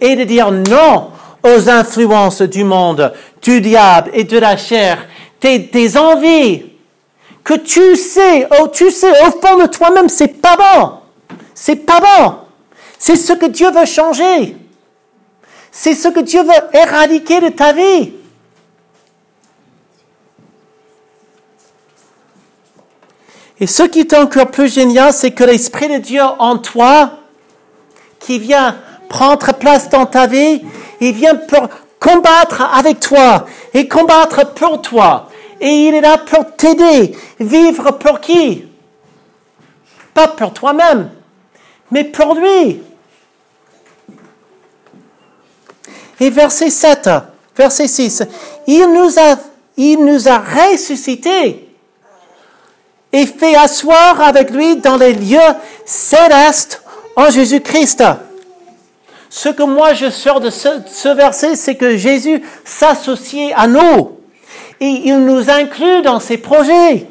[0.00, 1.12] et de dire non
[1.44, 5.06] aux influences du monde, du diable et de la chair,
[5.38, 6.64] tes, envies
[7.44, 10.92] que tu sais, oh, tu sais, au fond de toi-même, c'est pas bon.
[11.54, 12.36] C'est pas bon.
[12.98, 14.56] C'est ce que Dieu veut changer.
[15.70, 18.14] C'est ce que Dieu veut éradiquer de ta vie.
[23.60, 27.18] Et ce qui est encore plus génial, c'est que l'Esprit de Dieu en toi,
[28.20, 28.76] qui vient
[29.08, 30.62] prendre place dans ta vie,
[31.00, 31.68] il vient pour
[32.00, 35.28] combattre avec toi et combattre pour toi.
[35.60, 37.16] Et il est là pour t'aider.
[37.38, 38.64] Vivre pour qui?
[40.12, 41.10] Pas pour toi-même,
[41.90, 42.82] mais pour lui.
[46.20, 47.10] Et verset 7,
[47.56, 48.22] verset 6,
[48.66, 49.36] il nous a,
[49.76, 51.68] il nous a ressuscités
[53.12, 55.38] et fait asseoir avec lui dans les lieux
[55.84, 56.82] célestes
[57.16, 58.04] en Jésus-Christ.
[59.30, 64.13] Ce que moi je sors de ce, verset, c'est que Jésus s'associe à nous
[64.80, 67.06] et il nous inclut dans ses projets.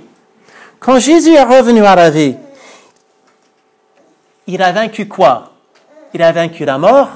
[0.79, 2.35] Quand Jésus est revenu à la vie,
[4.47, 5.51] il a vaincu quoi?
[6.13, 7.09] Il a vaincu la mort,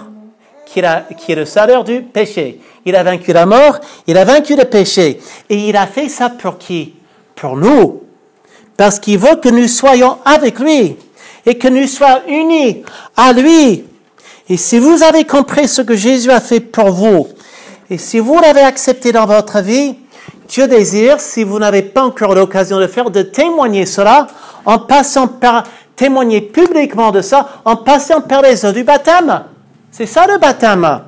[0.65, 0.81] qui,
[1.17, 2.60] qui est le salaire du péché.
[2.86, 5.19] Il a vaincu la mort, il a vaincu le péché.
[5.49, 6.93] Et il a fait ça pour qui?
[7.36, 8.03] Pour nous.
[8.77, 10.95] Parce qu'il veut que nous soyons avec lui
[11.45, 12.83] et que nous soyons unis
[13.15, 13.86] à lui.
[14.49, 17.27] Et si vous avez compris ce que Jésus a fait pour vous,
[17.89, 19.95] et si vous l'avez accepté dans votre vie,
[20.47, 24.27] Dieu désire, si vous n'avez pas encore l'occasion de faire, de témoigner cela
[24.65, 25.63] en passant par,
[25.95, 29.43] témoigner publiquement de ça, en passant par les eaux du baptême.
[29.91, 31.01] C'est ça le baptême.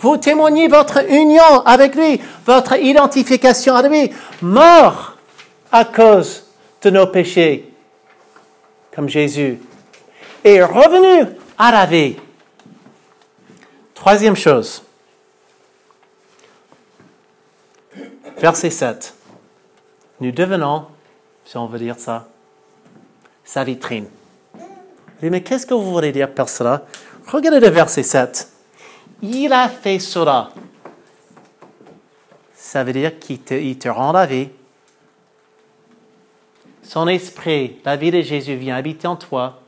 [0.00, 4.10] Vous témoignez votre union avec lui, votre identification à lui,
[4.42, 5.16] mort
[5.72, 6.44] à cause
[6.82, 7.72] de nos péchés,
[8.94, 9.58] comme Jésus,
[10.44, 12.16] et revenu à la vie.
[13.94, 14.82] Troisième chose,
[18.40, 19.14] verset 7.
[20.20, 20.86] Nous devenons,
[21.44, 22.28] si on veut dire ça,
[23.44, 24.06] sa vitrine.
[25.22, 26.84] Mais qu'est-ce que vous voulez dire par cela?
[27.26, 28.48] Regardez le verset 7.
[29.22, 30.50] Il a fait cela.
[32.54, 34.48] Ça veut dire qu'il te, rend la vie.
[36.82, 39.60] Son esprit, la vie de Jésus vient habiter en toi,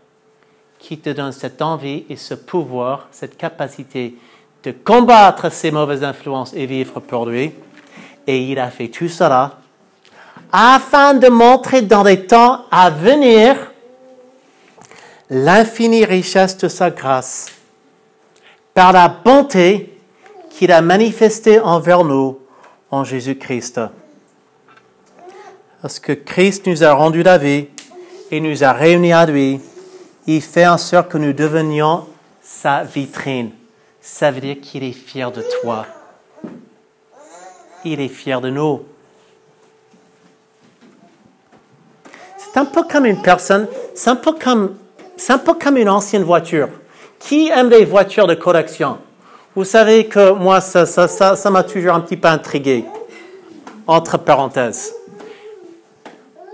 [0.79, 4.15] qui te donne cette envie et ce pouvoir, cette capacité
[4.63, 7.53] de combattre ces mauvaises influences et vivre pour lui.
[8.31, 9.59] Et il a fait tout cela
[10.53, 13.57] afin de montrer dans les temps à venir
[15.29, 17.49] l'infinie richesse de sa grâce
[18.73, 19.99] par la bonté
[20.49, 22.38] qu'il a manifestée envers nous
[22.93, 23.81] en Jésus-Christ.
[25.83, 27.66] Parce que Christ nous a rendu la vie
[28.31, 29.61] et nous a réunis à lui,
[30.29, 32.07] il fait en sorte que nous devenions
[32.40, 33.51] sa vitrine.
[34.01, 35.85] Ça veut dire qu'il est fier de toi.
[37.85, 38.83] Il est fier de nous.
[42.37, 44.77] C'est un peu comme une personne, c'est un peu comme,
[45.16, 46.69] c'est un peu comme une ancienne voiture.
[47.21, 48.99] Qui aime les voitures de collection
[49.55, 52.85] Vous savez que moi, ça, ça, ça, m'a toujours un petit peu intrigué.
[53.87, 54.95] Entre parenthèses.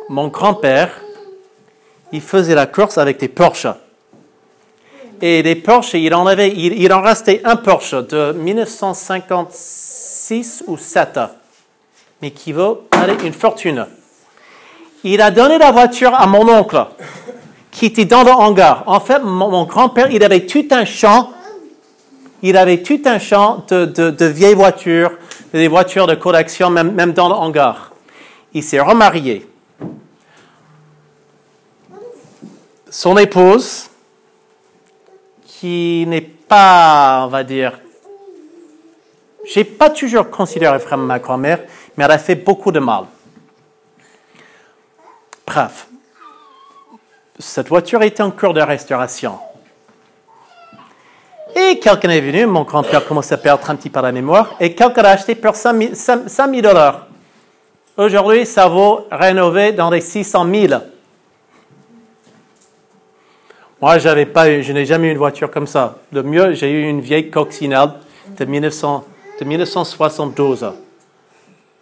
[0.09, 0.91] Mon grand-père,
[2.12, 3.69] il faisait la course avec des Porsche.
[5.23, 10.06] Et des Porsche, il en avait, il, il en restait un Porsche de 1956
[10.67, 11.21] ou 7,
[12.21, 12.89] mais qui vaut
[13.25, 13.87] une fortune.
[15.05, 16.85] Il a donné la voiture à mon oncle,
[17.71, 18.83] qui était dans le hangar.
[18.87, 21.31] En fait, mon, mon grand-père, il avait tout un champ,
[22.43, 25.12] il avait tout un champ de, de, de vieilles voitures,
[25.53, 27.93] des voitures de collection, même, même dans le hangar.
[28.53, 29.47] Il s'est remarié.
[32.91, 33.91] Son épouse,
[35.47, 37.79] qui n'est pas, on va dire,
[39.53, 41.61] j'ai pas toujours considéré vraiment ma grand-mère,
[41.97, 43.05] mais elle a fait beaucoup de mal.
[45.47, 45.89] Bref,
[47.39, 49.39] cette voiture était en cours de restauration.
[51.55, 54.75] Et quelqu'un est venu, mon grand-père commence à perdre un petit peu la mémoire, et
[54.75, 57.07] quelqu'un l'a acheté pour 5 000 dollars.
[57.97, 60.83] Aujourd'hui, ça vaut rénover dans les 600 000.
[63.81, 65.97] Moi, j'avais pas, je n'ai jamais eu une voiture comme ça.
[66.13, 67.91] Le mieux, j'ai eu une vieille coccinelle
[68.39, 69.05] de, 1900,
[69.38, 70.72] de 1972,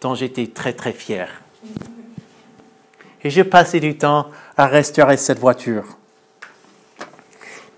[0.00, 1.28] dont j'étais très très fier.
[3.22, 5.84] Et j'ai passé du temps à restaurer cette voiture.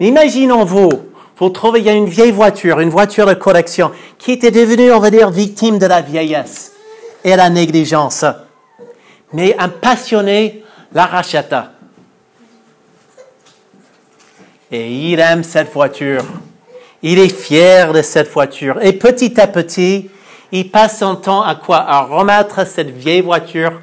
[0.00, 0.90] Imaginons-vous,
[1.38, 5.30] vous trouvez, une vieille voiture, une voiture de collection, qui était devenue, on va dire,
[5.30, 6.72] victime de la vieillesse
[7.22, 8.24] et la négligence.
[9.32, 11.72] Mais un passionné la racheta.
[14.70, 16.24] Et il aime cette voiture.
[17.02, 18.82] Il est fier de cette voiture.
[18.82, 20.10] Et petit à petit,
[20.52, 21.78] il passe son temps à quoi?
[21.78, 23.80] À remettre cette vieille voiture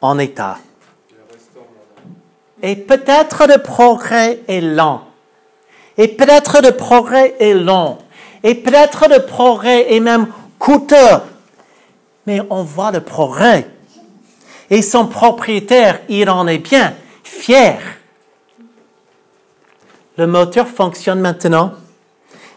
[0.00, 0.58] en état.
[2.62, 5.02] Et peut-être le progrès est lent.
[5.98, 7.98] Et peut-être le progrès est long.
[8.44, 11.20] Et peut-être le progrès est même coûteux.
[12.26, 13.68] Mais on voit le progrès.
[14.70, 17.78] Et son propriétaire, il en est bien fier.
[20.16, 21.72] Le moteur fonctionne maintenant.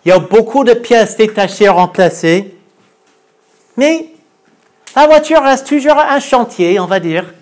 [0.05, 2.55] Il y a beaucoup de pièces détachées remplacées.
[3.75, 4.07] Mais
[4.95, 7.33] la voiture reste toujours un chantier, on va dire,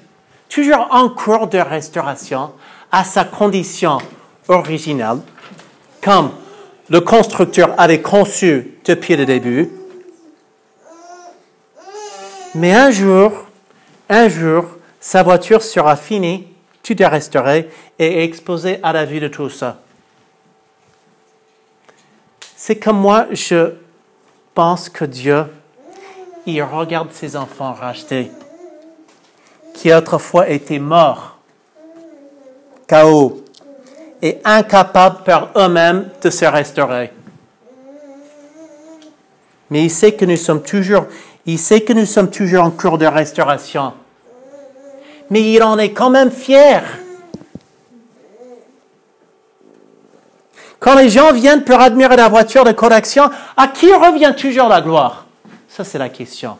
[0.50, 2.52] toujours en cours de restauration
[2.90, 3.98] à sa condition
[4.48, 5.20] originale,
[6.02, 6.32] comme
[6.90, 9.70] le constructeur avait conçu depuis le début.
[12.56, 13.32] Mais un jour,
[14.10, 14.66] un jour,
[15.00, 16.48] sa voiture sera finie,
[16.82, 19.64] tout est restauré et exposé à la vue de tous.
[22.66, 23.74] C'est comme moi, je
[24.56, 25.48] pense que Dieu,
[26.46, 28.32] il regarde ses enfants rachetés,
[29.74, 31.40] qui autrefois étaient morts,
[32.88, 33.44] chaos,
[34.22, 37.12] et incapables par eux-mêmes de se restaurer.
[39.70, 41.08] Mais il sait que nous sommes toujours,
[41.46, 43.92] il sait que nous sommes toujours en cours de restauration.
[45.30, 46.82] Mais il en est quand même fier.
[50.84, 54.82] Quand les gens viennent pour admirer la voiture de correction, à qui revient toujours la
[54.82, 55.24] gloire?
[55.70, 56.58] Ça, c'est la question.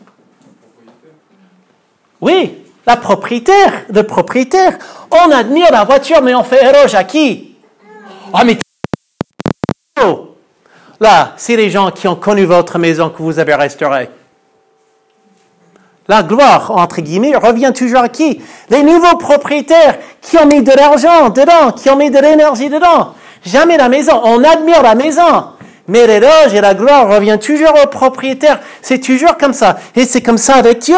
[2.22, 2.56] Oui,
[2.86, 4.78] la propriétaire, le propriétaire.
[5.10, 7.54] On admire la voiture, mais on fait éloge à qui?
[8.32, 8.56] Ah, mais
[10.98, 14.08] là, c'est les gens qui ont connu votre maison que vous avez restaurée.
[16.08, 18.40] La gloire, entre guillemets, revient toujours à qui?
[18.70, 23.12] Les nouveaux propriétaires qui ont mis de l'argent dedans, qui ont mis de l'énergie dedans.
[23.44, 24.20] Jamais la maison.
[24.24, 25.46] On admire la maison.
[25.86, 28.60] Mais l'éloge et la gloire revient toujours au propriétaire.
[28.80, 29.78] C'est toujours comme ça.
[29.94, 30.96] Et c'est comme ça avec Dieu.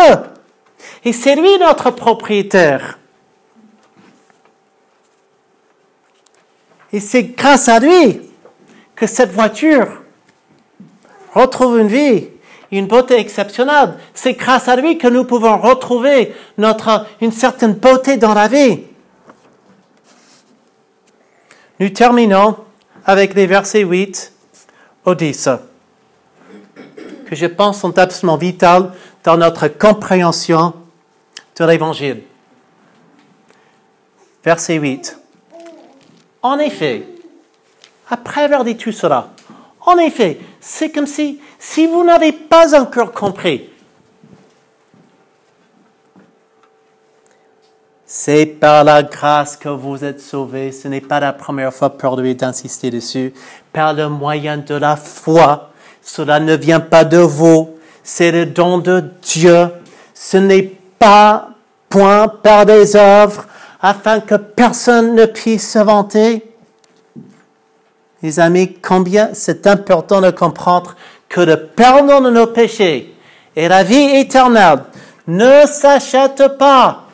[1.04, 2.98] Et c'est lui notre propriétaire.
[6.92, 8.20] Et c'est grâce à lui
[8.94, 10.02] que cette voiture
[11.34, 12.28] retrouve une vie,
[12.70, 13.94] une beauté exceptionnelle.
[14.14, 18.84] C'est grâce à lui que nous pouvons retrouver notre, une certaine beauté dans la vie.
[21.78, 22.56] Nous terminons
[23.04, 24.32] avec les versets 8
[25.04, 25.50] au 10,
[27.26, 28.88] que je pense sont absolument vitaux
[29.22, 30.72] dans notre compréhension
[31.58, 32.22] de l'Évangile.
[34.42, 35.18] Verset 8.
[36.42, 37.06] En effet,
[38.08, 39.30] après avoir dit tout cela,
[39.80, 43.68] en effet, c'est comme si, si vous n'avez pas encore compris
[48.08, 50.70] C'est par la grâce que vous êtes sauvés.
[50.70, 53.34] Ce n'est pas la première fois pour lui d'insister dessus.
[53.72, 55.70] Par le moyen de la foi.
[56.02, 57.70] Cela ne vient pas de vous.
[58.04, 59.70] C'est le don de Dieu.
[60.14, 61.48] Ce n'est pas
[61.88, 63.46] point par des œuvres
[63.82, 66.46] afin que personne ne puisse se vanter.
[68.22, 70.94] Les amis, combien c'est important de comprendre
[71.28, 73.14] que le pardon de nos péchés
[73.56, 74.84] et la vie éternelle
[75.26, 77.05] ne s'achètent pas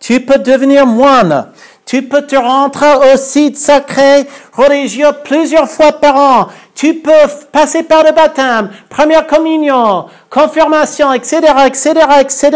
[0.00, 1.48] tu peux devenir moine.
[1.84, 6.48] Tu peux te rentrer au site sacré religieux plusieurs fois par an.
[6.74, 7.10] Tu peux
[7.50, 12.50] passer par le baptême, première communion, confirmation, etc., etc., etc.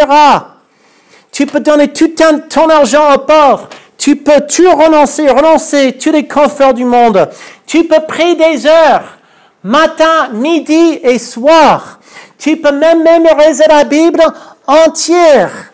[1.31, 2.13] Tu peux donner tout
[2.51, 3.69] ton argent aux pauvres.
[3.97, 7.31] Tu peux tout renoncer, renoncer tous les conforts du monde.
[7.67, 9.17] Tu peux prier des heures,
[9.65, 12.01] matin, midi et soir.
[12.39, 14.23] Tu peux même mémoriser la Bible
[14.67, 15.72] entière.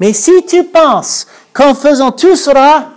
[0.00, 2.90] Mais si tu penses qu'en faisant tout cela,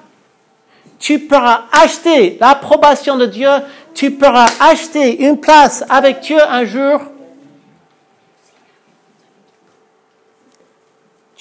[0.99, 3.49] tu pourras acheter l'approbation de Dieu,
[3.93, 7.01] tu pourras acheter une place avec Dieu un jour,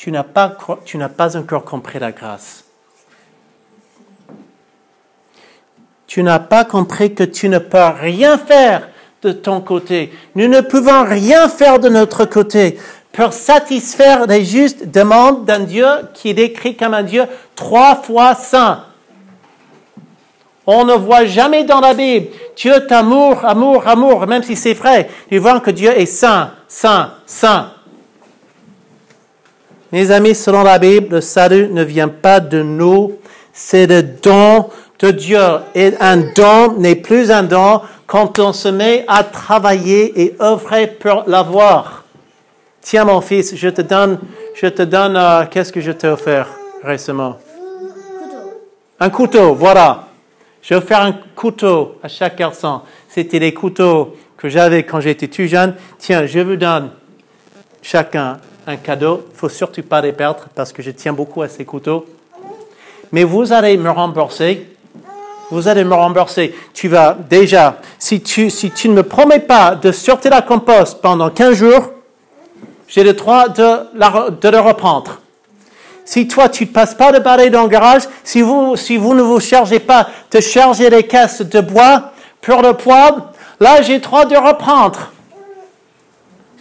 [0.00, 2.64] tu n'as pas, encore compris la grâce.
[6.06, 8.88] Tu n'as pas compris que tu ne peux rien faire
[9.20, 10.10] de ton côté.
[10.36, 12.80] Nous ne pouvons rien faire de notre côté
[13.12, 17.24] pour satisfaire les justes demandes d'un Dieu qui est décrit comme un Dieu
[17.56, 18.84] trois fois saint.
[20.66, 22.28] On ne voit jamais dans la Bible
[22.60, 25.08] Dieu t'amour, amour, amour, même si c'est vrai.
[25.30, 27.70] Tu vois que Dieu est saint, saint, saint.
[29.92, 33.16] Mes amis, selon la Bible, le salut ne vient pas de nous,
[33.52, 35.40] c'est le don de Dieu.
[35.74, 40.86] Et un don n'est plus un don quand on se met à travailler et œuvrer
[40.86, 41.99] pour l'avoir.
[42.82, 44.18] Tiens mon fils, je te donne,
[44.54, 46.48] je te donne, euh, qu'est-ce que je t'ai offert
[46.82, 47.36] récemment?
[48.98, 50.08] Un couteau, voilà.
[50.62, 52.80] Je vais offert un couteau à chaque garçon.
[53.08, 55.74] C'était les couteaux que j'avais quand j'étais tout jeune.
[55.98, 56.90] Tiens, je vous donne
[57.82, 59.26] chacun un cadeau.
[59.30, 62.06] Il faut surtout pas les perdre parce que je tiens beaucoup à ces couteaux.
[63.12, 64.66] Mais vous allez me rembourser.
[65.50, 66.54] Vous allez me rembourser.
[66.72, 71.00] Tu vas déjà, si tu, si tu ne me promets pas de sortir la compost
[71.00, 71.90] pendant 15 jours,
[72.90, 73.62] j'ai le droit de,
[73.94, 75.20] le reprendre.
[76.04, 79.40] Si toi, tu ne passes pas de balai dans le garage, si vous, ne vous
[79.40, 82.10] chargez pas de charger les caisses de bois
[82.42, 85.12] pour le poids, là, j'ai le droit de reprendre.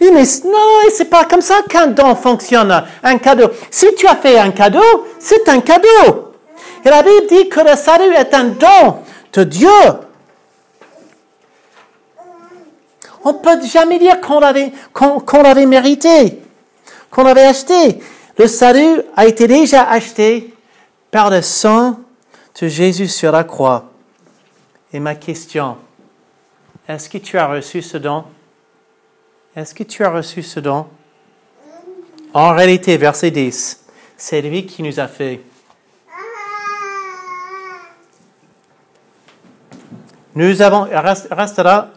[0.00, 3.50] Mais non, c'est pas comme ça qu'un don fonctionne, un cadeau.
[3.70, 6.32] Si tu as fait un cadeau, c'est un cadeau.
[6.84, 8.98] Et la Bible dit que le salut est un don
[9.32, 9.68] de Dieu.
[13.24, 16.40] On ne peut jamais dire qu'on l'avait, qu'on, l'avait mérité,
[17.10, 18.00] qu'on l'avait acheté.
[18.38, 20.54] Le salut a été déjà acheté
[21.10, 22.00] par le sang
[22.60, 23.90] de Jésus sur la croix.
[24.92, 25.76] Et ma question,
[26.88, 28.24] est-ce que tu as reçu ce don?
[29.54, 30.86] Est-ce que tu as reçu ce don?
[32.32, 33.84] En réalité, verset 10,
[34.16, 35.40] c'est lui qui nous a fait.
[40.34, 41.90] Nous avons, reste, reste là,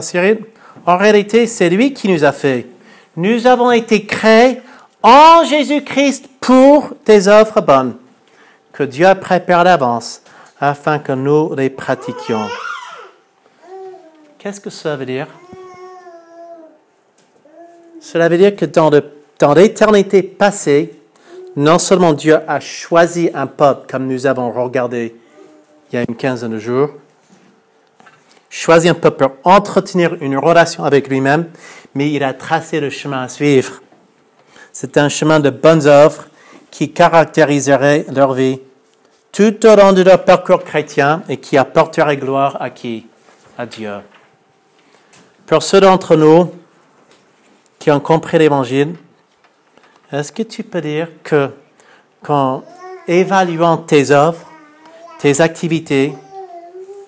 [0.00, 0.46] Cyril.
[0.86, 2.66] En réalité, c'est lui qui nous a fait.
[3.16, 4.60] Nous avons été créés
[5.02, 7.96] en Jésus-Christ pour des œuvres bonnes
[8.72, 10.22] que Dieu a préparées d'avance
[10.60, 12.46] afin que nous les pratiquions.
[14.38, 15.28] Qu'est-ce que cela veut dire?
[18.00, 18.90] Cela veut dire que dans,
[19.54, 20.98] l'éternité passée,
[21.54, 25.14] non seulement Dieu a choisi un peuple comme nous avons regardé
[25.90, 26.90] il y a une quinzaine de jours,
[28.52, 31.46] choisi un peuple pour entretenir une relation avec lui-même,
[31.94, 33.80] mais il a tracé le chemin à suivre.
[34.72, 36.26] C'est un chemin de bonnes œuvres
[36.70, 38.60] qui caractériserait leur vie
[39.32, 43.06] tout au long de leur parcours chrétien et qui apporterait gloire à qui?
[43.56, 44.00] À Dieu.
[45.46, 46.52] Pour ceux d'entre nous
[47.78, 48.96] qui ont compris l'Évangile,
[50.12, 51.50] est-ce que tu peux dire que,
[52.22, 52.62] qu'en
[53.08, 54.46] évaluant tes œuvres,
[55.18, 56.14] tes activités,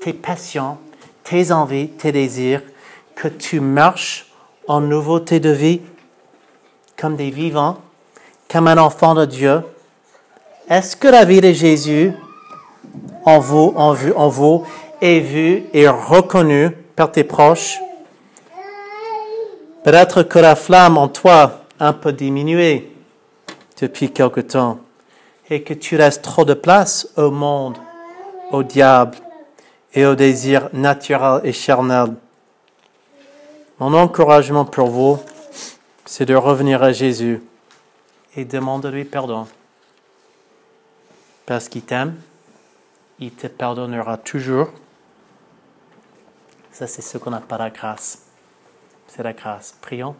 [0.00, 0.78] tes passions,
[1.24, 2.62] tes envies, tes désirs,
[3.16, 4.26] que tu marches
[4.68, 5.80] en nouveauté de vie,
[6.96, 7.78] comme des vivants,
[8.50, 9.62] comme un enfant de Dieu?
[10.68, 12.12] Est-ce que la vie de Jésus
[13.24, 14.64] en vous, en vue, en vous,
[15.00, 17.78] est vue et reconnue par tes proches?
[19.82, 22.90] Peut-être que la flamme en toi a un peu diminué
[23.80, 24.78] depuis quelque temps
[25.50, 27.76] et que tu laisses trop de place au monde,
[28.50, 29.16] au diable
[29.94, 32.14] et aux désirs naturels et charnels.
[33.78, 35.18] Mon encouragement pour vous,
[36.04, 37.42] c'est de revenir à Jésus
[38.36, 39.46] et demander-lui pardon.
[41.46, 42.16] Parce qu'il t'aime,
[43.18, 44.68] il te pardonnera toujours.
[46.72, 48.22] Ça, c'est ce qu'on appelle la grâce.
[49.06, 49.76] C'est la grâce.
[49.80, 50.16] Prions.